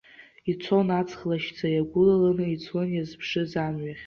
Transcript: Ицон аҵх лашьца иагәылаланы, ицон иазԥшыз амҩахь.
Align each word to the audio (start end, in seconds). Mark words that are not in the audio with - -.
Ицон 0.51 0.87
аҵх 0.99 1.19
лашьца 1.29 1.67
иагәылаланы, 1.75 2.45
ицон 2.53 2.87
иазԥшыз 2.91 3.51
амҩахь. 3.65 3.99